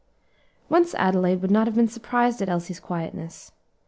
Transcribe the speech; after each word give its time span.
Once 0.67 0.95
Adelaide 0.95 1.43
would 1.43 1.51
not 1.51 1.67
have 1.67 1.75
been 1.75 1.87
surprised 1.87 2.41
at 2.41 2.49
Elsie's 2.49 2.79
quietness. 2.79 3.51